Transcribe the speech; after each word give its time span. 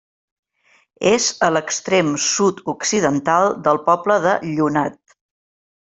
És 1.09 1.27
a 1.47 1.49
l'extrem 1.57 2.09
sud-occidental 2.29 3.55
del 3.69 3.81
poble 3.91 4.19
de 4.29 4.37
Llonat. 4.57 5.03